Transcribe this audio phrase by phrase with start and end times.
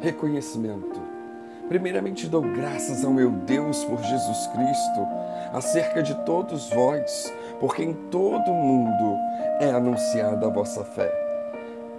[0.00, 1.00] reconhecimento.
[1.68, 5.06] Primeiramente, dou graças ao meu Deus por Jesus Cristo,
[5.52, 9.18] acerca de todos vós, porque em todo o mundo
[9.60, 11.12] é anunciada a vossa fé.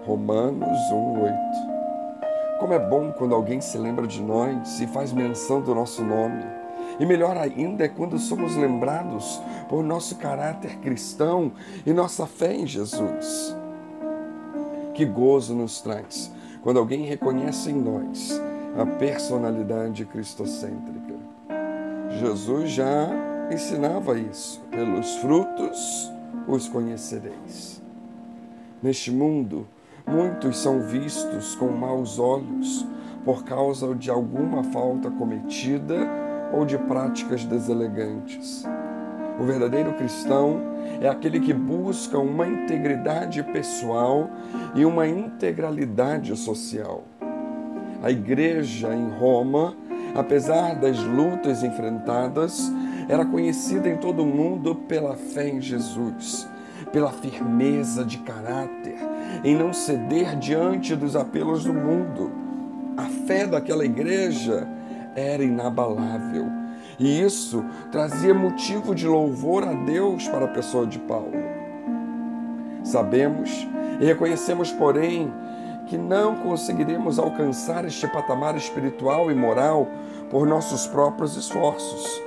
[0.05, 2.59] Romanos 1:8.
[2.59, 6.43] Como é bom quando alguém se lembra de nós e faz menção do nosso nome.
[6.99, 9.39] E melhor ainda é quando somos lembrados
[9.69, 11.51] por nosso caráter cristão
[11.85, 13.55] e nossa fé em Jesus.
[14.93, 16.31] Que gozo nos traz
[16.61, 18.41] quando alguém reconhece em nós
[18.77, 21.15] a personalidade cristocêntrica.
[22.19, 23.09] Jesus já
[23.51, 24.61] ensinava isso.
[24.71, 26.11] Pelos frutos
[26.47, 27.81] os conhecereis.
[28.81, 29.67] Neste mundo,
[30.07, 32.85] muitos são vistos com maus olhos
[33.23, 36.07] por causa de alguma falta cometida
[36.53, 38.65] ou de práticas deselegantes.
[39.39, 40.59] O verdadeiro cristão
[41.01, 44.29] é aquele que busca uma integridade pessoal
[44.75, 47.05] e uma integralidade social.
[48.03, 49.75] A igreja em Roma,
[50.13, 52.69] apesar das lutas enfrentadas,
[53.07, 56.45] era conhecida em todo o mundo pela fé em Jesus,
[56.91, 58.97] pela firmeza de caráter,
[59.43, 62.29] em não ceder diante dos apelos do mundo.
[62.97, 64.67] A fé daquela igreja
[65.15, 66.58] era inabalável.
[66.99, 71.31] E isso trazia motivo de louvor a Deus para a pessoa de Paulo.
[72.83, 73.67] Sabemos
[73.99, 75.31] e reconhecemos, porém,
[75.87, 79.87] que não conseguiremos alcançar este patamar espiritual e moral
[80.29, 82.21] por nossos próprios esforços.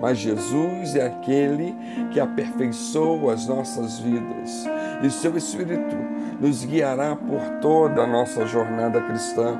[0.00, 1.74] Mas Jesus é aquele
[2.10, 4.66] que aperfeiçoa as nossas vidas
[5.02, 5.96] e seu Espírito
[6.40, 9.58] nos guiará por toda a nossa jornada cristã.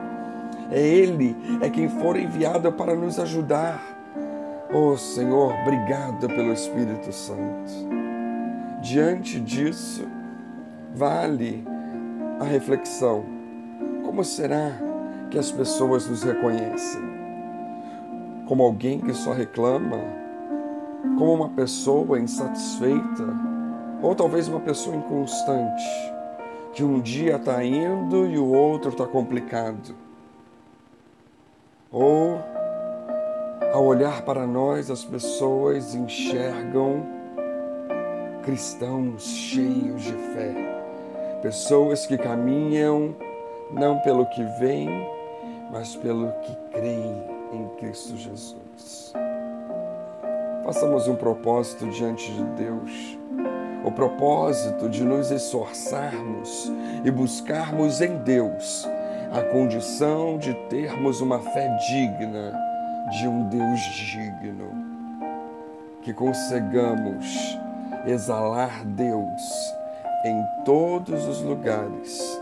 [0.71, 3.94] É Ele é quem for enviado para nos ajudar.
[4.77, 7.73] Oh Senhor, obrigado pelo Espírito Santo.
[8.83, 10.05] Diante disso,
[10.93, 11.65] vale
[12.41, 13.25] a reflexão
[14.05, 14.73] como será
[15.31, 17.03] que as pessoas nos reconhecem?
[18.47, 19.99] Como alguém que só reclama?
[21.19, 23.27] Como uma pessoa insatisfeita?
[24.03, 25.85] Ou talvez uma pessoa inconstante,
[26.73, 29.95] que um dia está indo e o outro está complicado?
[31.91, 32.41] Ou,
[33.75, 37.05] ao olhar para nós, as pessoas enxergam
[38.45, 40.55] cristãos cheios de fé,
[41.43, 43.17] pessoas que caminham
[43.73, 44.89] não pelo que vem,
[45.73, 49.13] mas pelo que creem em Cristo Jesus.
[50.63, 53.19] Façamos um propósito diante de Deus,
[53.85, 56.71] o propósito de nos esforçarmos
[57.05, 58.89] e buscarmos em Deus
[59.33, 62.74] a condição de termos uma fé digna
[63.11, 64.71] de um Deus digno,
[66.03, 67.59] que consigamos
[68.07, 69.43] exalar Deus
[70.25, 72.41] em todos os lugares,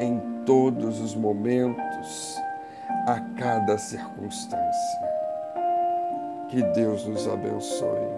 [0.00, 2.40] em todos os momentos,
[3.06, 5.10] a cada circunstância.
[6.48, 8.08] Que Deus nos abençoe.